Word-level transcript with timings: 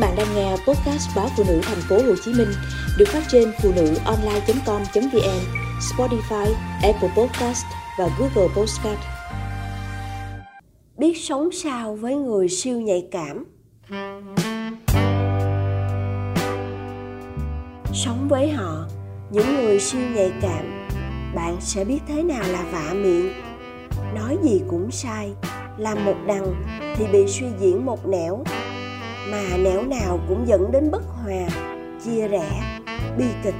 bạn 0.00 0.14
đang 0.16 0.34
nghe 0.34 0.50
podcast 0.50 1.16
báo 1.16 1.28
phụ 1.36 1.44
nữ 1.48 1.60
thành 1.62 1.80
phố 1.88 1.96
Hồ 1.96 2.14
Chí 2.24 2.32
Minh 2.32 2.48
được 2.98 3.08
phát 3.08 3.22
trên 3.28 3.52
phụ 3.62 3.72
nữ 3.76 3.94
online.com.vn, 4.04 5.40
Spotify, 5.80 6.52
Apple 6.82 7.10
Podcast 7.16 7.64
và 7.98 8.08
Google 8.18 8.54
Podcast. 8.56 8.98
Biết 10.98 11.18
sống 11.18 11.48
sao 11.52 11.94
với 11.94 12.14
người 12.14 12.48
siêu 12.48 12.80
nhạy 12.80 13.08
cảm. 13.10 13.44
Sống 17.92 18.28
với 18.28 18.50
họ, 18.50 18.86
những 19.30 19.54
người 19.54 19.80
siêu 19.80 20.00
nhạy 20.14 20.32
cảm, 20.42 20.88
bạn 21.34 21.56
sẽ 21.60 21.84
biết 21.84 22.00
thế 22.08 22.22
nào 22.22 22.44
là 22.48 22.64
vạ 22.72 22.94
miệng. 22.94 23.32
Nói 24.14 24.36
gì 24.42 24.60
cũng 24.70 24.90
sai, 24.90 25.32
làm 25.78 26.04
một 26.04 26.16
đằng 26.26 26.64
thì 26.96 27.06
bị 27.12 27.26
suy 27.26 27.46
diễn 27.60 27.86
một 27.86 28.06
nẻo 28.08 28.44
mà 29.28 29.56
nẻo 29.56 29.82
nào 29.82 30.20
cũng 30.28 30.46
dẫn 30.46 30.72
đến 30.72 30.90
bất 30.90 31.02
hòa, 31.06 31.48
chia 32.04 32.28
rẽ, 32.28 32.80
bi 33.18 33.24
kịch, 33.44 33.54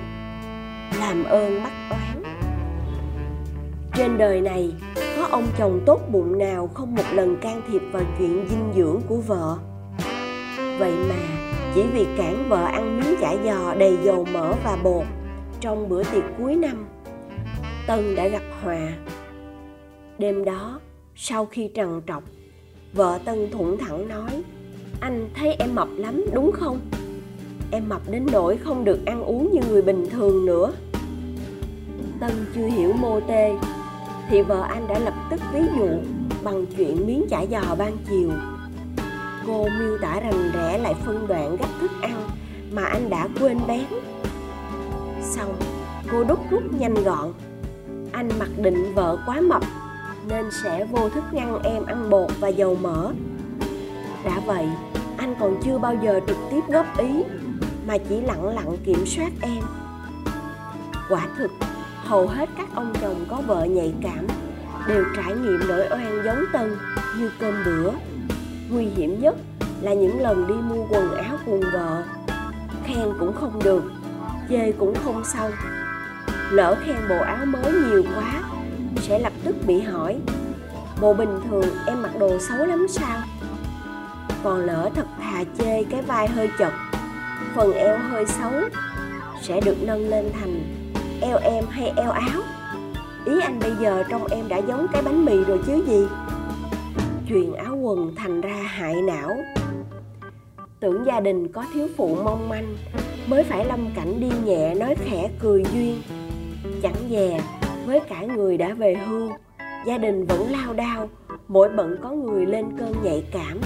làm 0.99 1.25
ơn 1.25 1.63
bắt 1.63 1.73
oán. 1.91 2.23
Trên 3.95 4.19
đời 4.19 4.41
này, 4.41 4.73
có 5.17 5.29
ông 5.31 5.47
chồng 5.59 5.81
tốt 5.87 6.01
bụng 6.11 6.39
nào 6.39 6.71
không 6.75 6.95
một 6.95 7.05
lần 7.13 7.37
can 7.41 7.63
thiệp 7.69 7.83
vào 7.93 8.03
chuyện 8.19 8.47
dinh 8.51 8.73
dưỡng 8.77 9.01
của 9.09 9.17
vợ? 9.17 9.57
Vậy 10.79 10.93
mà, 11.09 11.17
chỉ 11.75 11.83
vì 11.93 12.07
cản 12.17 12.49
vợ 12.49 12.65
ăn 12.65 13.01
miếng 13.01 13.17
chả 13.21 13.35
giò 13.45 13.75
đầy 13.75 13.99
dầu 14.05 14.27
mỡ 14.33 14.53
và 14.65 14.77
bột, 14.85 15.05
trong 15.61 15.89
bữa 15.89 16.05
tiệc 16.05 16.25
cuối 16.39 16.57
năm, 16.57 16.87
tân 17.87 18.15
đã 18.17 18.29
gặp 18.29 18.43
hòa. 18.63 18.89
Đêm 20.19 20.45
đó, 20.45 20.81
sau 21.17 21.47
khi 21.47 21.71
trằn 21.75 22.01
trọc, 22.07 22.23
vợ 22.93 23.19
tân 23.25 23.51
thủng 23.51 23.79
thẳng 23.79 24.09
nói 24.09 24.43
anh 25.01 25.29
thấy 25.35 25.57
em 25.59 25.75
mập 25.75 25.89
lắm, 25.97 26.25
đúng 26.33 26.53
không? 26.53 26.81
Em 27.71 27.89
mập 27.89 28.03
đến 28.11 28.27
nỗi 28.33 28.57
không 28.57 28.85
được 28.85 28.99
ăn 29.07 29.23
uống 29.23 29.53
như 29.53 29.61
người 29.69 29.83
bình 29.83 30.07
thường 30.11 30.47
nữa. 30.47 30.73
Tân 32.21 32.31
chưa 32.55 32.67
hiểu 32.67 32.93
mô 32.93 33.21
tê, 33.21 33.53
thì 34.31 34.43
vợ 34.43 34.63
anh 34.63 34.89
đã 34.89 34.99
lập 34.99 35.15
tức 35.31 35.41
ví 35.53 35.61
dụ 35.79 35.89
bằng 36.43 36.67
chuyện 36.77 37.07
miếng 37.07 37.27
chả 37.31 37.45
giò 37.51 37.75
ban 37.75 37.97
chiều. 38.09 38.31
Cô 39.47 39.69
miêu 39.79 39.99
tả 39.99 40.21
rành 40.21 40.51
rẽ 40.53 40.79
lại 40.79 40.95
phân 41.05 41.27
đoạn 41.29 41.57
gấp 41.57 41.69
thức 41.81 41.91
ăn 42.03 42.29
mà 42.73 42.85
anh 42.85 43.11
đã 43.11 43.29
quên 43.41 43.59
bén. 43.69 43.85
Xong, 45.23 45.55
cô 46.13 46.25
đúc 46.25 46.39
rút 46.51 46.63
nhanh 46.79 46.95
gọn. 46.95 47.33
Anh 48.13 48.29
mặc 48.39 48.49
định 48.57 48.95
vợ 48.95 49.19
quá 49.27 49.41
mập, 49.41 49.63
nên 50.29 50.45
sẽ 50.63 50.87
vô 50.91 51.09
thức 51.09 51.25
ngăn 51.33 51.63
em 51.63 51.87
ăn 51.87 52.11
bột 52.11 52.31
và 52.41 52.49
dầu 52.49 52.77
mỡ. 52.83 53.13
Đã 54.25 54.41
vậy 54.47 54.67
anh 55.21 55.35
còn 55.41 55.61
chưa 55.65 55.79
bao 55.79 55.95
giờ 56.03 56.21
trực 56.27 56.37
tiếp 56.51 56.61
góp 56.69 56.99
ý, 56.99 57.25
mà 57.87 57.99
chỉ 58.09 58.21
lặng 58.21 58.49
lặng 58.49 58.77
kiểm 58.85 59.07
soát 59.07 59.33
em. 59.43 59.63
Quả 61.09 61.27
thực, 61.37 61.51
hầu 62.05 62.27
hết 62.27 62.49
các 62.57 62.69
ông 62.75 62.93
chồng 63.01 63.25
có 63.29 63.43
vợ 63.47 63.65
nhạy 63.65 63.95
cảm 64.03 64.27
đều 64.89 65.05
trải 65.17 65.35
nghiệm 65.35 65.61
nỗi 65.69 65.87
oan 65.91 66.23
giống 66.25 66.45
tân 66.53 66.77
như 67.19 67.31
cơm 67.39 67.55
bữa. 67.65 67.91
Nguy 68.71 68.85
hiểm 68.85 69.21
nhất 69.21 69.35
là 69.81 69.95
những 69.95 70.21
lần 70.21 70.47
đi 70.47 70.55
mua 70.55 70.87
quần 70.91 71.17
áo 71.17 71.37
cùng 71.47 71.61
vợ. 71.73 72.03
Khen 72.85 73.09
cũng 73.19 73.33
không 73.33 73.61
được, 73.65 73.83
chê 74.49 74.73
cũng 74.73 74.95
không 75.05 75.25
xong. 75.25 75.51
Lỡ 76.51 76.77
khen 76.85 76.97
bộ 77.09 77.17
áo 77.17 77.47
mới 77.47 77.73
nhiều 77.73 78.03
quá, 78.17 78.43
sẽ 78.97 79.19
lập 79.19 79.33
tức 79.45 79.57
bị 79.67 79.81
hỏi, 79.81 80.19
bộ 81.01 81.15
bình 81.15 81.41
thường 81.51 81.67
em 81.87 82.03
mặc 82.03 82.11
đồ 82.19 82.39
xấu 82.39 82.67
lắm 82.67 82.87
sao? 82.89 83.23
Còn 84.45 84.61
lỡ 84.61 84.91
thật 84.95 85.07
thà 85.21 85.45
chê 85.59 85.85
cái 85.85 86.03
vai 86.03 86.29
hơi 86.29 86.49
chật. 86.59 86.73
Phần 87.55 87.73
eo 87.73 87.99
hơi 87.99 88.27
xấu 88.27 88.53
sẽ 89.43 89.61
được 89.61 89.77
nâng 89.83 90.09
lên 90.09 90.31
thành 90.41 90.61
eo 91.21 91.39
em 91.39 91.65
hay 91.71 91.93
eo 91.97 92.11
áo. 92.11 92.43
Ý 93.25 93.41
anh 93.41 93.59
bây 93.59 93.73
giờ 93.81 94.05
trong 94.09 94.27
em 94.27 94.49
đã 94.49 94.57
giống 94.57 94.87
cái 94.93 95.03
bánh 95.03 95.25
mì 95.25 95.45
rồi 95.45 95.61
chứ 95.67 95.85
gì? 95.87 96.07
Chuyện 97.29 97.55
áo 97.55 97.77
quần 97.77 98.15
thành 98.17 98.41
ra 98.41 98.57
hại 98.67 98.95
não. 99.03 99.37
Tưởng 100.81 101.05
gia 101.07 101.21
đình 101.21 101.49
có 101.53 101.65
thiếu 101.75 101.89
phụ 101.97 102.17
mong 102.25 102.49
manh 102.49 102.77
mới 103.27 103.45
phải 103.45 103.65
lâm 103.65 103.91
cảnh 103.95 104.21
đi 104.21 104.31
nhẹ 104.45 104.75
nói 104.75 104.95
khẽ 105.05 105.31
cười 105.41 105.65
duyên. 105.73 106.03
Chẳng 106.83 106.95
dè, 107.11 107.41
với 107.87 108.01
cả 108.01 108.21
người 108.21 108.57
đã 108.59 108.75
về 108.75 108.95
hưu, 108.95 109.31
gia 109.87 109.99
đình 109.99 110.27
vẫn 110.27 110.51
lao 110.51 110.73
đao 110.73 111.09
mỗi 111.51 111.69
bận 111.69 111.97
có 112.03 112.11
người 112.11 112.47
lên 112.47 112.67
cơn 112.79 112.93
nhạy 113.03 113.25
cảm. 113.33 113.61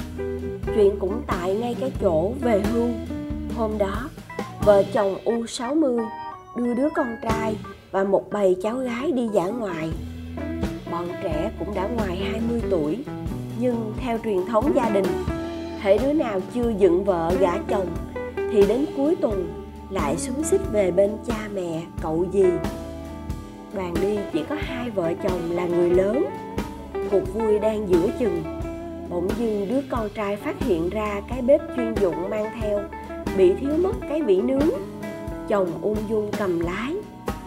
Chuyện 0.74 0.96
cũng 1.00 1.22
tại 1.26 1.54
ngay 1.54 1.76
cái 1.80 1.92
chỗ 2.00 2.32
về 2.40 2.62
hưu. 2.72 2.88
Hôm 3.56 3.78
đó, 3.78 4.08
vợ 4.64 4.82
chồng 4.92 5.16
U60 5.24 6.06
đưa 6.56 6.74
đứa 6.74 6.88
con 6.94 7.06
trai 7.22 7.56
và 7.90 8.04
một 8.04 8.30
bầy 8.32 8.56
cháu 8.62 8.76
gái 8.76 9.12
đi 9.12 9.28
dã 9.32 9.46
ngoại. 9.46 9.90
Bọn 10.90 11.08
trẻ 11.22 11.50
cũng 11.58 11.74
đã 11.74 11.88
ngoài 11.96 12.16
20 12.16 12.62
tuổi, 12.70 12.98
nhưng 13.60 13.92
theo 13.98 14.18
truyền 14.24 14.46
thống 14.46 14.72
gia 14.76 14.88
đình, 14.88 15.06
thể 15.82 15.98
đứa 15.98 16.12
nào 16.12 16.40
chưa 16.54 16.72
dựng 16.78 17.04
vợ 17.04 17.36
gả 17.40 17.58
chồng 17.68 17.86
thì 18.52 18.66
đến 18.66 18.84
cuối 18.96 19.16
tuần 19.16 19.64
lại 19.90 20.16
xuống 20.16 20.44
xích 20.44 20.60
về 20.72 20.90
bên 20.90 21.10
cha 21.26 21.48
mẹ, 21.54 21.82
cậu 22.02 22.26
gì 22.32 22.46
đoàn 23.74 23.94
đi 24.02 24.18
chỉ 24.32 24.44
có 24.48 24.56
hai 24.58 24.90
vợ 24.90 25.12
chồng 25.22 25.40
là 25.50 25.66
người 25.66 25.90
lớn 25.90 26.24
cuộc 27.14 27.34
vui 27.34 27.58
đang 27.58 27.88
giữa 27.88 28.10
chừng. 28.18 28.42
Bỗng 29.10 29.28
dưng 29.38 29.66
đứa 29.68 29.80
con 29.90 30.08
trai 30.14 30.36
phát 30.36 30.60
hiện 30.60 30.90
ra 30.90 31.20
cái 31.28 31.42
bếp 31.42 31.60
chuyên 31.76 31.94
dụng 32.00 32.30
mang 32.30 32.46
theo, 32.60 32.80
bị 33.36 33.52
thiếu 33.60 33.76
mất 33.82 33.92
cái 34.08 34.22
vỉ 34.22 34.40
nướng. 34.40 34.68
Chồng 35.48 35.68
ung 35.82 35.96
dung 36.10 36.30
cầm 36.38 36.60
lái, 36.60 36.94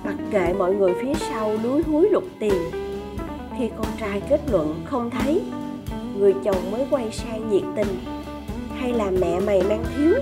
mặc 0.04 0.16
kệ 0.32 0.54
mọi 0.54 0.76
người 0.76 0.94
phía 1.02 1.14
sau 1.14 1.54
lúi 1.64 1.84
húi 1.84 2.10
lục 2.10 2.24
tiền 2.40 2.72
khi 3.58 3.70
con 3.78 3.88
trai 4.00 4.22
kết 4.30 4.42
luận 4.52 4.82
không 4.86 5.10
thấy, 5.10 5.42
người 6.18 6.34
chồng 6.44 6.72
mới 6.72 6.86
quay 6.90 7.12
sang 7.12 7.50
nhiệt 7.50 7.64
tình. 7.76 8.00
Hay 8.78 8.94
là 8.94 9.12
mẹ 9.12 9.40
mày 9.40 9.62
mang 9.70 9.84
thiếu? 9.96 10.14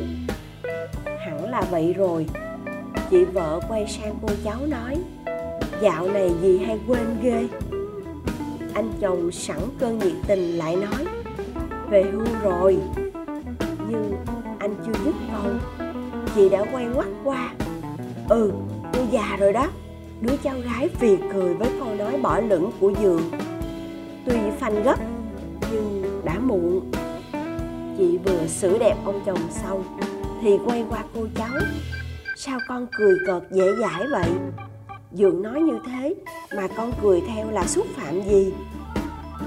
Hẳn 1.06 1.50
là 1.50 1.62
vậy 1.72 1.94
rồi. 1.94 2.26
Chị 3.10 3.26
vợ 3.26 3.60
quay 3.70 3.88
sang 3.88 4.16
cô 4.22 4.28
cháu 4.44 4.58
nói, 4.68 4.98
dạo 5.82 6.08
này 6.08 6.32
gì 6.42 6.58
hay 6.58 6.80
quên 6.88 7.18
ghê 7.22 7.48
anh 8.76 8.92
chồng 9.02 9.32
sẵn 9.32 9.60
cơn 9.80 10.00
nhiệt 10.00 10.14
tình 10.28 10.58
lại 10.58 10.76
nói, 10.76 11.06
về 11.90 12.04
hưu 12.04 12.26
rồi. 12.44 12.78
Nhưng 13.90 14.16
anh 14.60 14.76
chưa 14.86 15.04
dứt 15.06 15.16
câu. 15.32 15.52
Chị 16.36 16.50
đã 16.50 16.66
quay 16.72 16.86
ngoắt 16.86 17.08
qua. 17.24 17.54
Ừ 18.30 18.52
tôi 18.94 19.04
già 19.12 19.38
rồi 19.40 19.54
đó. 19.54 19.68
Đứa 20.22 20.38
cháu 20.44 20.56
gái 20.66 20.90
phì 20.90 21.18
cười 21.34 21.54
với 21.54 21.70
câu 21.80 21.96
nói 21.96 22.18
bỏ 22.22 22.40
lửng 22.40 22.72
của 22.80 22.92
giường 23.02 23.32
tuy 24.26 24.38
phanh 24.60 24.84
gấp, 24.84 25.00
nhưng 25.72 26.22
đã 26.26 26.40
muộn. 26.40 26.92
Chị 27.98 28.18
vừa 28.26 28.48
xử 28.48 28.78
đẹp 28.78 28.96
ông 29.06 29.22
chồng 29.26 29.40
xong, 29.50 29.84
thì 30.42 30.58
quay 30.66 30.86
qua 30.90 31.04
cô 31.16 31.28
cháu. 31.36 31.60
Sao 32.38 32.60
con 32.68 32.88
cười 32.98 33.18
cợt 33.28 33.44
dễ 33.52 33.66
dãi 33.82 34.04
vậy? 34.12 34.30
Dượng 35.18 35.42
nói 35.42 35.62
như 35.62 35.80
thế, 35.86 36.16
mà 36.56 36.68
con 36.78 36.92
cười 37.02 37.22
theo 37.28 37.52
là 37.52 37.68
xúc 37.68 37.88
phạm 37.96 38.22
gì? 38.22 38.54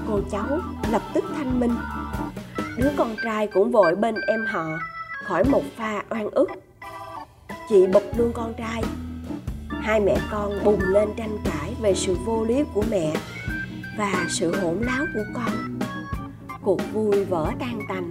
Cô 0.07 0.19
cháu 0.31 0.59
lập 0.91 1.01
tức 1.13 1.23
thanh 1.37 1.59
minh. 1.59 1.75
Đứa 2.77 2.89
con 2.97 3.15
trai 3.23 3.47
cũng 3.47 3.71
vội 3.71 3.95
bên 3.95 4.15
em 4.27 4.45
họ, 4.45 4.67
khỏi 5.23 5.43
một 5.43 5.63
pha 5.77 6.03
oan 6.09 6.29
ức. 6.29 6.49
Chị 7.69 7.87
bụp 7.87 8.03
luôn 8.17 8.31
con 8.33 8.53
trai. 8.57 8.83
Hai 9.69 9.99
mẹ 9.99 10.17
con 10.31 10.59
bùng 10.63 10.79
lên 10.81 11.09
tranh 11.17 11.37
cãi 11.45 11.73
về 11.81 11.93
sự 11.95 12.15
vô 12.25 12.43
lý 12.43 12.63
của 12.73 12.83
mẹ 12.91 13.13
và 13.97 14.25
sự 14.29 14.55
hỗn 14.61 14.77
láo 14.81 15.05
của 15.13 15.23
con. 15.33 15.79
Cuộc 16.61 16.81
vui 16.93 17.25
vỡ 17.25 17.51
tan 17.59 17.81
tành. 17.89 18.09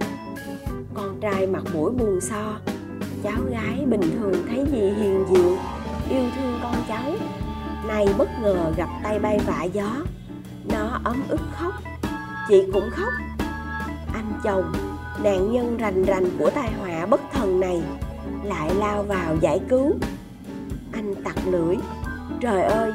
Con 0.93 1.19
trai 1.21 1.47
mặt 1.47 1.63
mũi 1.73 1.91
buồn 1.91 2.21
so. 2.21 2.59
Cháu 3.23 3.41
gái 3.51 3.85
bình 3.85 4.01
thường 4.01 4.33
thấy 4.47 4.65
gì 4.71 4.81
hiền 4.81 5.25
diệu 5.29 5.57
yêu 6.09 6.23
thương 6.35 6.59
con 6.63 6.75
cháu 6.87 7.11
nay 7.89 8.07
bất 8.17 8.29
ngờ 8.41 8.73
gặp 8.77 8.89
tay 9.03 9.19
bay 9.19 9.39
vạ 9.45 9.63
gió. 9.63 9.89
Nó 10.65 10.99
ấm 11.03 11.23
ức 11.29 11.39
khóc. 11.51 11.73
Chị 12.47 12.63
cũng 12.73 12.89
khóc. 12.91 13.13
Anh 14.13 14.31
chồng, 14.43 14.73
nạn 15.23 15.51
nhân 15.51 15.77
rành 15.77 16.03
rành 16.03 16.37
của 16.39 16.49
tai 16.49 16.71
họa 16.79 17.05
bất 17.05 17.21
thần 17.33 17.59
này, 17.59 17.81
lại 18.43 18.75
lao 18.75 19.03
vào 19.03 19.35
giải 19.41 19.59
cứu. 19.69 19.91
Anh 20.91 21.15
tặc 21.23 21.35
lưỡi. 21.45 21.75
Trời 22.41 22.63
ơi, 22.63 22.93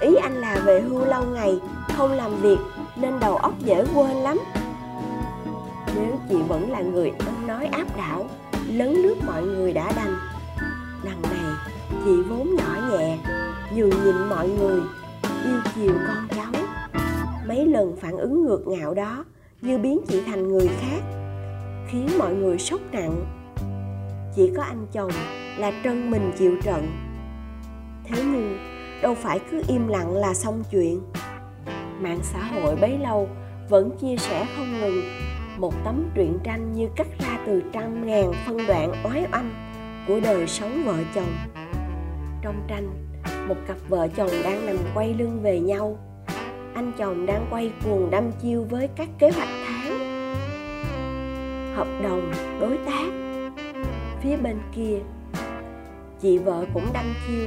ý 0.00 0.14
anh 0.14 0.34
là 0.34 0.60
về 0.64 0.80
hưu 0.80 1.04
lâu 1.04 1.24
ngày, 1.24 1.60
không 1.96 2.12
làm 2.12 2.36
việc, 2.36 2.58
nên 2.96 3.20
đầu 3.20 3.36
óc 3.36 3.52
dễ 3.58 3.84
quên 3.94 4.16
lắm. 4.16 4.38
Nếu 5.94 6.18
chị 6.28 6.36
vẫn 6.48 6.70
là 6.70 6.80
người 6.80 7.12
ăn 7.18 7.46
nói 7.46 7.66
áp 7.66 7.96
đảo, 7.96 8.26
lấn 8.68 9.02
nước 9.02 9.16
mọi 9.26 9.42
người 9.42 9.72
đã 9.72 9.92
đành. 9.96 10.16
Đằng 11.04 11.22
này, 11.22 11.54
chị 12.04 12.22
vốn 12.28 12.56
nhỏ 12.56 12.76
nhẹ 12.90 13.18
nhường 13.74 13.90
nhịn 13.90 14.28
mọi 14.30 14.48
người, 14.48 14.80
yêu 15.44 15.60
chiều 15.74 15.92
con 16.08 16.28
cháu. 16.30 16.62
Mấy 17.48 17.66
lần 17.66 17.96
phản 17.96 18.16
ứng 18.16 18.42
ngược 18.42 18.66
ngạo 18.66 18.94
đó, 18.94 19.24
như 19.60 19.78
biến 19.78 20.00
chị 20.08 20.22
thành 20.26 20.48
người 20.48 20.68
khác, 20.80 21.00
khiến 21.88 22.08
mọi 22.18 22.34
người 22.34 22.58
sốc 22.58 22.80
nặng. 22.92 23.24
Chỉ 24.36 24.52
có 24.56 24.62
anh 24.62 24.86
chồng 24.92 25.10
là 25.58 25.72
trân 25.84 26.10
mình 26.10 26.32
chịu 26.38 26.56
trận. 26.62 26.86
Thế 28.04 28.22
nhưng, 28.24 28.58
đâu 29.02 29.14
phải 29.14 29.40
cứ 29.50 29.62
im 29.68 29.88
lặng 29.88 30.16
là 30.16 30.34
xong 30.34 30.62
chuyện. 30.70 31.00
Mạng 32.00 32.20
xã 32.22 32.42
hội 32.44 32.76
bấy 32.76 32.98
lâu 32.98 33.28
vẫn 33.68 33.90
chia 34.00 34.16
sẻ 34.16 34.46
không 34.56 34.80
ngừng 34.80 35.02
một 35.58 35.74
tấm 35.84 36.04
truyện 36.14 36.38
tranh 36.44 36.72
như 36.72 36.88
cắt 36.96 37.06
ra 37.18 37.38
từ 37.46 37.62
trăm 37.72 38.06
ngàn 38.06 38.32
phân 38.46 38.66
đoạn 38.66 38.92
oái 39.04 39.26
oăm 39.32 39.52
của 40.08 40.20
đời 40.20 40.46
sống 40.46 40.82
vợ 40.84 40.96
chồng. 41.14 41.32
Trong 42.42 42.64
tranh 42.68 43.09
một 43.50 43.56
cặp 43.66 43.76
vợ 43.88 44.08
chồng 44.16 44.30
đang 44.44 44.66
nằm 44.66 44.76
quay 44.94 45.14
lưng 45.18 45.40
về 45.42 45.60
nhau. 45.60 45.98
Anh 46.74 46.92
chồng 46.98 47.26
đang 47.26 47.46
quay 47.50 47.72
cuồng 47.84 48.10
đăm 48.10 48.30
chiêu 48.42 48.66
với 48.70 48.88
các 48.96 49.08
kế 49.18 49.30
hoạch 49.30 49.48
tháng. 49.66 49.98
Hợp 51.74 51.86
đồng, 52.02 52.32
đối 52.60 52.78
tác. 52.86 53.10
Phía 54.22 54.36
bên 54.36 54.56
kia, 54.76 54.98
chị 56.20 56.38
vợ 56.38 56.64
cũng 56.74 56.86
đăm 56.92 57.04
chiêu, 57.26 57.46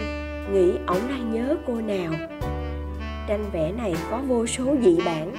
nghĩ 0.51 0.71
ổng 0.87 1.07
đang 1.09 1.33
nhớ 1.33 1.57
cô 1.67 1.73
nào. 1.73 2.13
Tranh 3.27 3.45
vẽ 3.53 3.71
này 3.71 3.95
có 4.11 4.21
vô 4.27 4.45
số 4.45 4.75
dị 4.81 4.97
bản, 5.05 5.35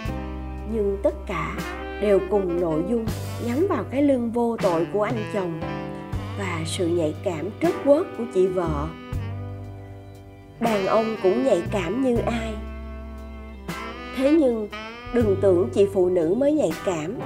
nhưng 0.73 0.99
tất 1.03 1.15
cả 1.27 1.57
đều 2.01 2.21
cùng 2.31 2.61
nội 2.61 2.83
dung 2.91 3.07
nhắm 3.47 3.67
vào 3.69 3.85
cái 3.91 4.03
lưng 4.03 4.31
vô 4.31 4.57
tội 4.63 4.87
của 4.93 5.03
anh 5.03 5.31
chồng 5.35 5.61
và 6.39 6.63
sự 6.67 6.87
nhạy 6.87 7.15
cảm 7.25 7.49
trớt 7.63 7.75
quớt 7.85 8.07
của 8.19 8.25
chị 8.35 8.47
vợ 8.47 8.89
đàn 10.65 10.87
ông 10.87 11.17
cũng 11.23 11.45
nhạy 11.45 11.63
cảm 11.71 12.03
như 12.05 12.17
ai. 12.17 12.55
Thế 14.17 14.31
nhưng, 14.31 14.69
đừng 15.15 15.37
tưởng 15.43 15.69
chị 15.75 15.87
phụ 15.95 16.09
nữ 16.09 16.35
mới 16.39 16.53
nhạy 16.53 16.71
cảm. 16.85 17.19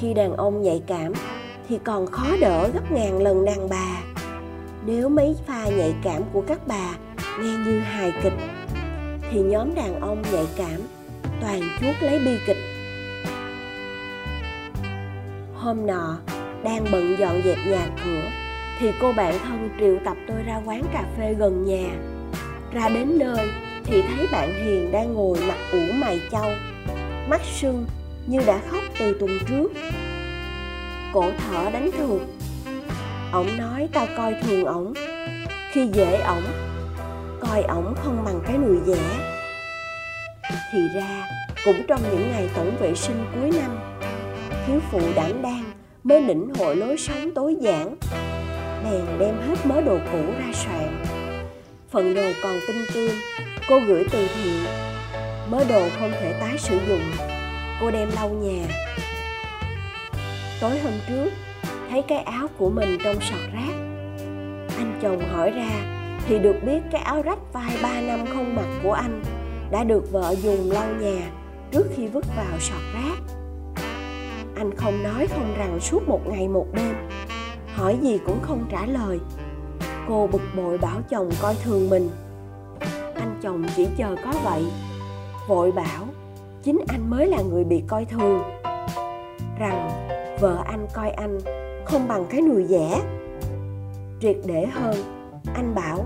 Khi 0.00 0.14
đàn 0.14 0.36
ông 0.36 0.62
nhạy 0.62 0.82
cảm, 0.86 1.12
thì 1.68 1.78
còn 1.84 2.06
khó 2.06 2.26
đỡ 2.40 2.70
gấp 2.74 2.92
ngàn 2.92 3.22
lần 3.22 3.44
đàn 3.44 3.68
bà. 3.68 4.02
Nếu 4.86 5.08
mấy 5.08 5.36
pha 5.46 5.68
nhạy 5.68 5.94
cảm 6.02 6.22
của 6.32 6.42
các 6.48 6.60
bà 6.66 6.94
nghe 7.40 7.52
như 7.66 7.78
hài 7.80 8.12
kịch, 8.22 8.32
thì 9.30 9.40
nhóm 9.40 9.74
đàn 9.74 10.00
ông 10.00 10.22
nhạy 10.32 10.46
cảm 10.56 10.80
toàn 11.40 11.60
chuốt 11.80 11.94
lấy 12.00 12.18
bi 12.18 12.38
kịch. 12.46 12.58
Hôm 15.54 15.86
nọ, 15.86 16.18
đang 16.64 16.84
bận 16.92 17.16
dọn 17.18 17.42
dẹp 17.44 17.58
nhà 17.66 17.86
cửa 18.04 18.45
thì 18.78 18.92
cô 19.00 19.12
bạn 19.12 19.38
thân 19.44 19.68
triệu 19.80 19.96
tập 20.04 20.16
tôi 20.28 20.42
ra 20.42 20.60
quán 20.64 20.82
cà 20.92 21.04
phê 21.18 21.34
gần 21.38 21.64
nhà. 21.64 21.88
Ra 22.72 22.88
đến 22.88 23.18
nơi 23.18 23.48
thì 23.84 24.02
thấy 24.02 24.26
bạn 24.32 24.54
hiền 24.64 24.92
đang 24.92 25.14
ngồi 25.14 25.38
mặt 25.48 25.58
ủ 25.72 25.78
mày 25.94 26.20
châu 26.30 26.50
mắt 27.28 27.40
sưng 27.44 27.86
như 28.26 28.40
đã 28.46 28.60
khóc 28.70 28.82
từ 28.98 29.16
tuần 29.20 29.30
trước. 29.48 29.68
Cổ 31.12 31.30
thở 31.38 31.70
đánh 31.72 31.90
thường. 31.98 32.26
Ổng 33.32 33.56
nói, 33.58 33.88
tao 33.92 34.06
coi 34.16 34.34
thường 34.42 34.64
ổng. 34.64 34.92
Khi 35.72 35.88
dễ 35.92 36.16
ổng, 36.16 36.44
coi 37.40 37.62
ổng 37.62 37.94
không 38.04 38.24
bằng 38.24 38.40
cái 38.46 38.58
nùi 38.58 38.76
dẻ. 38.86 39.02
Thì 40.72 40.78
ra, 40.94 41.28
cũng 41.64 41.82
trong 41.88 42.00
những 42.10 42.30
ngày 42.32 42.48
tổng 42.56 42.76
vệ 42.80 42.94
sinh 42.94 43.24
cuối 43.34 43.50
năm, 43.60 43.78
thiếu 44.66 44.80
phụ 44.90 45.00
đảm 45.14 45.42
đang 45.42 45.64
mới 46.04 46.20
lĩnh 46.20 46.54
hội 46.58 46.76
lối 46.76 46.96
sống 46.96 47.30
tối 47.34 47.56
giản 47.60 47.96
bèn 48.90 49.18
đem 49.18 49.40
hết 49.48 49.66
mớ 49.66 49.80
đồ 49.80 49.98
cũ 50.12 50.18
ra 50.38 50.52
soạn. 50.52 51.04
Phần 51.90 52.14
đồ 52.14 52.30
còn 52.42 52.58
tinh 52.66 52.84
tươm, 52.94 53.10
cô 53.68 53.80
gửi 53.86 54.04
từ 54.10 54.28
thiện. 54.34 54.64
Mớ 55.50 55.64
đồ 55.68 55.88
không 55.98 56.10
thể 56.10 56.32
tái 56.40 56.58
sử 56.58 56.78
dụng, 56.88 57.02
cô 57.80 57.90
đem 57.90 58.08
lau 58.14 58.28
nhà. 58.28 58.66
Tối 60.60 60.78
hôm 60.78 60.92
trước, 61.08 61.30
thấy 61.90 62.02
cái 62.02 62.18
áo 62.18 62.46
của 62.58 62.70
mình 62.70 62.98
trong 63.04 63.20
sọt 63.20 63.40
rác. 63.54 63.74
Anh 64.76 64.98
chồng 65.02 65.28
hỏi 65.32 65.50
ra, 65.50 65.70
thì 66.26 66.38
được 66.38 66.56
biết 66.66 66.80
cái 66.92 67.00
áo 67.00 67.22
rách 67.22 67.38
vai 67.52 67.76
ba 67.82 68.00
năm 68.00 68.26
không 68.34 68.56
mặc 68.56 68.66
của 68.82 68.92
anh 68.92 69.22
đã 69.70 69.84
được 69.84 70.12
vợ 70.12 70.34
dùng 70.42 70.70
lau 70.70 70.88
nhà 71.00 71.30
trước 71.72 71.84
khi 71.96 72.06
vứt 72.06 72.24
vào 72.36 72.60
sọt 72.60 72.80
rác? 72.94 73.16
Anh 74.56 74.76
không 74.76 75.02
nói 75.02 75.26
không 75.26 75.54
rằng 75.58 75.80
suốt 75.80 76.08
một 76.08 76.20
ngày 76.26 76.48
một 76.48 76.66
đêm 76.72 76.94
hỏi 77.76 77.98
gì 78.02 78.18
cũng 78.26 78.38
không 78.42 78.66
trả 78.70 78.86
lời. 78.86 79.20
Cô 80.08 80.28
bực 80.32 80.42
bội 80.56 80.78
bảo 80.78 81.00
chồng 81.10 81.30
coi 81.42 81.54
thường 81.64 81.90
mình. 81.90 82.10
Anh 83.14 83.38
chồng 83.42 83.64
chỉ 83.76 83.88
chờ 83.96 84.16
có 84.24 84.32
vậy. 84.44 84.66
Vội 85.48 85.72
bảo, 85.72 86.04
chính 86.62 86.84
anh 86.88 87.10
mới 87.10 87.26
là 87.26 87.42
người 87.42 87.64
bị 87.64 87.82
coi 87.88 88.04
thường. 88.04 88.42
Rằng, 89.58 90.08
vợ 90.40 90.62
anh 90.64 90.86
coi 90.94 91.10
anh 91.10 91.38
không 91.84 92.08
bằng 92.08 92.26
cái 92.30 92.40
nùi 92.40 92.64
dẻ. 92.64 93.02
Triệt 94.20 94.36
để 94.46 94.66
hơn, 94.66 94.94
anh 95.54 95.74
bảo, 95.74 96.04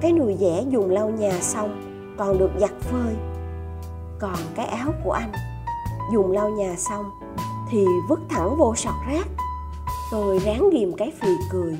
cái 0.00 0.12
nùi 0.12 0.36
dẻ 0.40 0.64
dùng 0.68 0.90
lau 0.90 1.08
nhà 1.08 1.32
xong, 1.40 1.82
còn 2.18 2.38
được 2.38 2.50
giặt 2.58 2.72
phơi. 2.80 3.14
Còn 4.18 4.36
cái 4.54 4.66
áo 4.66 4.92
của 5.04 5.12
anh, 5.12 5.32
dùng 6.12 6.32
lau 6.32 6.50
nhà 6.50 6.74
xong 6.76 7.10
thì 7.70 7.86
vứt 8.08 8.20
thẳng 8.28 8.56
vô 8.58 8.74
sọt 8.76 8.94
rác 9.08 9.26
tôi 10.12 10.38
ráng 10.38 10.70
ghim 10.72 10.92
cái 10.96 11.12
phì 11.20 11.28
cười. 11.50 11.76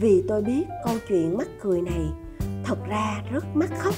Vì 0.00 0.22
tôi 0.28 0.42
biết 0.42 0.64
câu 0.84 0.94
chuyện 1.08 1.38
mắc 1.38 1.48
cười 1.62 1.82
này 1.82 2.06
thật 2.64 2.78
ra 2.88 3.22
rất 3.32 3.44
mắc 3.54 3.70
khóc. 3.78 3.94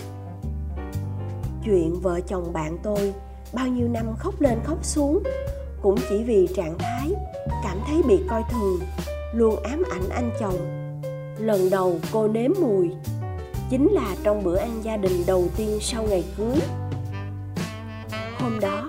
Chuyện 1.65 2.01
vợ 2.03 2.21
chồng 2.21 2.53
bạn 2.53 2.79
tôi 2.83 3.15
bao 3.53 3.67
nhiêu 3.67 3.89
năm 3.89 4.07
khóc 4.19 4.41
lên 4.41 4.59
khóc 4.65 4.85
xuống 4.85 5.23
cũng 5.83 5.97
chỉ 6.09 6.23
vì 6.23 6.49
trạng 6.57 6.79
thái 6.79 7.13
cảm 7.65 7.79
thấy 7.87 8.03
bị 8.09 8.21
coi 8.31 8.43
thường, 8.51 8.81
luôn 9.35 9.63
ám 9.63 9.83
ảnh 9.91 10.09
anh 10.11 10.31
chồng. 10.41 10.59
Lần 11.39 11.71
đầu 11.71 11.99
cô 12.13 12.29
nếm 12.29 12.51
mùi 12.61 12.91
chính 13.71 13.89
là 13.93 14.17
trong 14.23 14.45
bữa 14.45 14.57
ăn 14.57 14.81
gia 14.83 14.97
đình 14.97 15.25
đầu 15.27 15.49
tiên 15.57 15.79
sau 15.81 16.03
ngày 16.03 16.25
cưới. 16.37 16.57
Hôm 18.39 18.61
đó, 18.61 18.89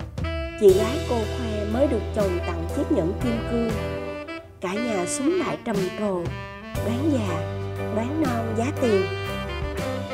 chị 0.59 0.73
gái 0.73 0.97
cô 1.09 1.15
khoe 1.15 1.65
mới 1.73 1.87
được 1.87 2.01
chồng 2.15 2.39
tặng 2.47 2.67
chiếc 2.75 2.91
nhẫn 2.91 3.13
kim 3.23 3.39
cương 3.51 4.00
cả 5.01 5.07
súng 5.07 5.39
lại 5.39 5.57
trầm 5.65 5.75
trồ 5.99 6.23
đoán 6.85 7.11
già, 7.13 7.57
đoán 7.95 8.23
non, 8.23 8.55
giá 8.57 8.65
tiền. 8.81 9.01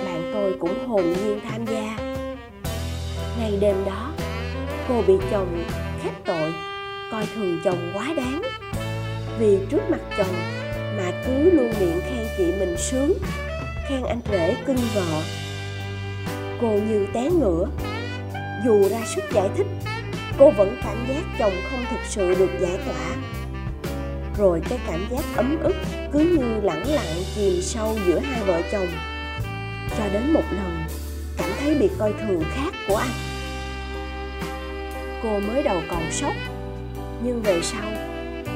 Bạn 0.05 0.31
tôi 0.33 0.55
cũng 0.59 0.87
hồn 0.87 1.13
nhiên 1.13 1.39
tham 1.49 1.65
gia. 1.65 1.97
Ngày 3.39 3.57
đêm 3.61 3.75
đó, 3.85 4.11
cô 4.87 5.01
bị 5.07 5.13
chồng 5.31 5.63
khép 6.03 6.13
tội, 6.25 6.53
coi 7.11 7.25
thường 7.35 7.59
chồng 7.63 7.91
quá 7.93 8.13
đáng. 8.17 8.41
Vì 9.39 9.57
trước 9.69 9.81
mặt 9.89 9.99
chồng 10.17 10.35
mà 10.97 11.11
cứ 11.25 11.51
luôn 11.51 11.71
miệng 11.79 12.01
khen 12.01 12.27
chị 12.37 12.45
mình 12.59 12.75
sướng, 12.77 13.13
khen 13.89 14.03
anh 14.03 14.21
rể 14.31 14.55
cưng 14.67 14.77
vợ. 14.95 15.21
Cô 16.61 16.67
như 16.67 17.07
té 17.13 17.29
ngửa. 17.29 17.67
Dù 18.65 18.89
ra 18.89 18.99
sức 19.15 19.23
giải 19.31 19.49
thích, 19.57 19.67
cô 20.39 20.51
vẫn 20.51 20.77
cảm 20.83 20.97
giác 21.07 21.23
chồng 21.39 21.53
không 21.71 21.85
thực 21.89 22.05
sự 22.09 22.35
được 22.35 22.51
giải 22.59 22.77
tỏa 22.85 23.15
rồi 24.37 24.61
cái 24.69 24.79
cảm 24.87 25.07
giác 25.11 25.23
ấm 25.35 25.59
ức 25.63 25.75
cứ 26.11 26.19
như 26.19 26.61
lẳng 26.61 26.87
lặng 26.87 27.23
chìm 27.35 27.61
sâu 27.61 27.95
giữa 28.07 28.19
hai 28.19 28.43
vợ 28.43 28.61
chồng. 28.71 28.87
Cho 29.97 30.03
đến 30.13 30.33
một 30.33 30.43
lần, 30.51 30.83
cảm 31.37 31.49
thấy 31.59 31.75
bị 31.75 31.89
coi 31.97 32.13
thường 32.13 32.43
khác 32.53 32.73
của 32.87 32.95
anh. 32.95 33.09
Cô 35.23 35.39
mới 35.39 35.63
đầu 35.63 35.81
còn 35.89 36.11
sốc, 36.11 36.33
nhưng 37.23 37.41
về 37.41 37.59
sau, 37.63 37.91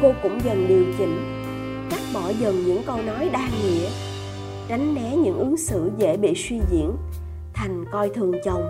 cô 0.02 0.14
cũng 0.24 0.42
dần 0.44 0.68
điều 0.68 0.86
chỉnh, 0.98 1.44
cắt 1.92 2.02
bỏ 2.14 2.30
dần 2.40 2.66
những 2.66 2.84
câu 2.86 3.02
nói 3.02 3.30
đa 3.34 3.50
nghĩa, 3.64 3.90
tránh 4.68 4.96
né 4.96 5.16
những 5.18 5.38
ứng 5.38 5.58
xử 5.58 5.92
dễ 5.98 6.18
bị 6.18 6.34
suy 6.36 6.60
diễn, 6.72 6.92
thành 7.54 7.86
coi 7.92 8.10
thường 8.10 8.32
chồng. 8.46 8.68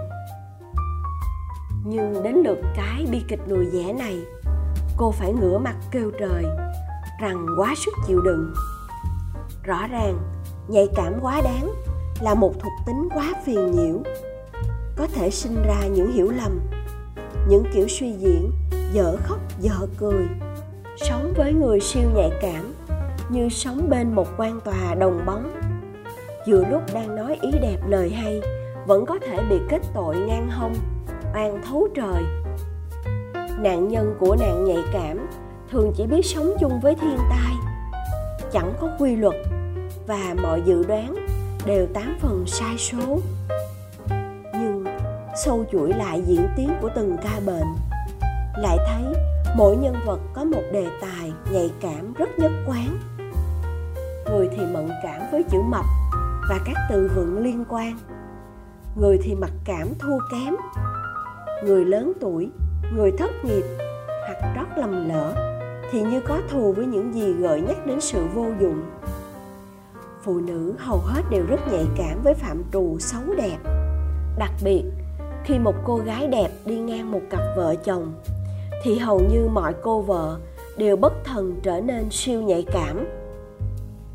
Nhưng 1.85 2.23
đến 2.23 2.35
lượt 2.45 2.57
cái 2.75 3.05
bi 3.11 3.21
kịch 3.27 3.41
lùi 3.47 3.65
dẻ 3.65 3.93
này, 3.93 4.19
cô 4.97 5.11
phải 5.11 5.33
ngửa 5.33 5.57
mặt 5.57 5.75
kêu 5.91 6.11
trời 6.19 6.45
rằng 7.21 7.47
quá 7.57 7.73
sức 7.77 7.93
chịu 8.07 8.21
đựng. 8.21 8.53
Rõ 9.63 9.87
ràng, 9.87 10.17
nhạy 10.67 10.87
cảm 10.95 11.13
quá 11.21 11.41
đáng 11.43 11.71
là 12.21 12.33
một 12.33 12.53
thuộc 12.59 12.73
tính 12.85 13.09
quá 13.13 13.33
phiền 13.45 13.71
nhiễu. 13.71 13.97
Có 14.95 15.07
thể 15.13 15.29
sinh 15.29 15.63
ra 15.67 15.87
những 15.87 16.11
hiểu 16.11 16.31
lầm, 16.31 16.59
những 17.47 17.63
kiểu 17.73 17.87
suy 17.87 18.11
diễn, 18.11 18.51
dở 18.93 19.17
khóc, 19.23 19.39
dở 19.59 19.87
cười. 19.97 20.27
Sống 20.97 21.33
với 21.37 21.53
người 21.53 21.79
siêu 21.79 22.03
nhạy 22.15 22.31
cảm, 22.41 22.73
như 23.29 23.49
sống 23.49 23.89
bên 23.89 24.15
một 24.15 24.27
quan 24.37 24.59
tòa 24.59 24.95
đồng 24.95 25.25
bóng. 25.25 25.61
Giữa 26.45 26.65
lúc 26.69 26.81
đang 26.93 27.15
nói 27.15 27.37
ý 27.41 27.51
đẹp 27.51 27.77
lời 27.87 28.09
hay, 28.09 28.41
vẫn 28.87 29.05
có 29.05 29.19
thể 29.19 29.43
bị 29.49 29.59
kết 29.69 29.81
tội 29.93 30.15
ngang 30.15 30.49
hông, 30.51 30.73
oan 31.33 31.61
thấu 31.69 31.87
trời. 31.95 32.23
Nạn 33.59 33.87
nhân 33.87 34.15
của 34.19 34.35
nạn 34.39 34.65
nhạy 34.65 34.83
cảm 34.93 35.27
thường 35.71 35.93
chỉ 35.97 36.07
biết 36.07 36.25
sống 36.25 36.53
chung 36.59 36.79
với 36.79 36.95
thiên 36.95 37.17
tai, 37.29 37.53
chẳng 38.51 38.73
có 38.81 38.89
quy 38.99 39.15
luật, 39.15 39.35
và 40.07 40.35
mọi 40.41 40.61
dự 40.65 40.83
đoán 40.83 41.15
đều 41.65 41.87
tám 41.93 42.17
phần 42.21 42.43
sai 42.47 42.77
số. 42.77 43.19
Nhưng 44.53 44.85
sâu 45.45 45.65
chuỗi 45.71 45.93
lại 45.93 46.21
diễn 46.25 46.47
tiến 46.57 46.73
của 46.81 46.89
từng 46.95 47.17
ca 47.23 47.39
bệnh, 47.45 47.67
lại 48.57 48.77
thấy 48.87 49.13
mỗi 49.55 49.77
nhân 49.77 49.95
vật 50.05 50.19
có 50.33 50.43
một 50.43 50.63
đề 50.71 50.87
tài 51.01 51.31
nhạy 51.51 51.71
cảm 51.81 52.13
rất 52.13 52.29
nhất 52.37 52.51
quán. 52.67 52.97
Người 54.25 54.49
thì 54.57 54.65
mẫn 54.73 54.89
cảm 55.03 55.21
với 55.31 55.43
chữ 55.43 55.57
mập 55.69 55.85
và 56.49 56.59
các 56.65 56.75
từ 56.89 57.11
vựng 57.15 57.43
liên 57.43 57.65
quan. 57.69 57.97
Người 58.95 59.19
thì 59.23 59.35
mặc 59.35 59.51
cảm 59.65 59.87
thua 59.99 60.17
kém. 60.31 60.55
Người 61.65 61.85
lớn 61.85 62.13
tuổi, 62.21 62.49
người 62.95 63.11
thất 63.17 63.31
nghiệp 63.45 63.63
hoặc 64.27 64.53
rất 64.55 64.77
lầm 64.77 65.09
lỡ 65.09 65.33
thì 65.91 66.01
như 66.01 66.19
có 66.19 66.41
thù 66.49 66.73
với 66.73 66.85
những 66.85 67.13
gì 67.13 67.33
gợi 67.33 67.61
nhắc 67.61 67.85
đến 67.85 68.01
sự 68.01 68.25
vô 68.33 68.45
dụng. 68.61 68.83
Phụ 70.23 70.39
nữ 70.39 70.73
hầu 70.77 70.97
hết 70.97 71.21
đều 71.29 71.45
rất 71.45 71.59
nhạy 71.71 71.85
cảm 71.97 72.21
với 72.23 72.33
phạm 72.33 72.63
trù 72.73 72.99
xấu 72.99 73.21
đẹp. 73.37 73.57
Đặc 74.37 74.51
biệt, 74.63 74.83
khi 75.43 75.59
một 75.59 75.75
cô 75.85 75.97
gái 75.97 76.27
đẹp 76.27 76.49
đi 76.65 76.77
ngang 76.77 77.11
một 77.11 77.21
cặp 77.29 77.41
vợ 77.55 77.75
chồng, 77.75 78.13
thì 78.83 78.97
hầu 78.97 79.19
như 79.19 79.47
mọi 79.53 79.73
cô 79.81 80.01
vợ 80.01 80.39
đều 80.77 80.95
bất 80.95 81.13
thần 81.23 81.59
trở 81.63 81.81
nên 81.81 82.09
siêu 82.11 82.41
nhạy 82.41 82.65
cảm. 82.71 83.07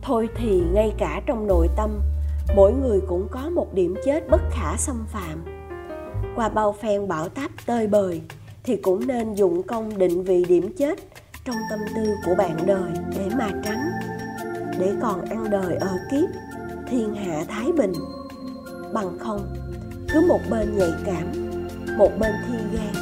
Thôi 0.02 0.28
thì 0.36 0.62
ngay 0.72 0.92
cả 0.98 1.22
trong 1.26 1.46
nội 1.46 1.68
tâm, 1.76 2.00
mỗi 2.56 2.72
người 2.72 3.00
cũng 3.08 3.28
có 3.30 3.50
một 3.50 3.74
điểm 3.74 3.94
chết 4.04 4.30
bất 4.30 4.40
khả 4.50 4.76
xâm 4.76 5.04
phạm. 5.08 5.44
Qua 6.36 6.48
bao 6.48 6.72
phen 6.82 7.08
bão 7.08 7.28
táp 7.28 7.50
tơi 7.66 7.86
bời 7.86 8.20
thì 8.64 8.76
cũng 8.76 9.06
nên 9.06 9.34
dụng 9.34 9.62
công 9.62 9.98
định 9.98 10.24
vị 10.24 10.44
điểm 10.44 10.72
chết 10.78 10.98
trong 11.46 11.56
tâm 11.70 11.78
tư 11.96 12.16
của 12.24 12.34
bạn 12.34 12.56
đời 12.66 12.92
để 13.16 13.28
mà 13.38 13.50
tránh, 13.64 13.90
để 14.78 14.92
còn 15.02 15.24
ăn 15.24 15.50
đời 15.50 15.76
ở 15.76 15.98
kiếp 16.10 16.28
thiên 16.90 17.14
hạ 17.14 17.44
thái 17.48 17.72
bình. 17.78 17.92
Bằng 18.92 19.18
không, 19.18 19.46
cứ 20.08 20.20
một 20.28 20.40
bên 20.50 20.78
nhạy 20.78 20.92
cảm, 21.04 21.26
một 21.98 22.10
bên 22.18 22.34
thi 22.48 22.58
gan, 22.72 22.94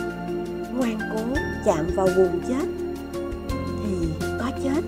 ngoan 0.77 0.99
cố 1.13 1.21
chạm 1.65 1.87
vào 1.95 2.09
vùng 2.17 2.41
chết 2.49 2.65
thì 3.85 4.09
có 4.41 4.51
chết 4.65 4.83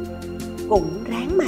cũng 0.69 1.05
ráng 1.05 1.37
mà 1.37 1.45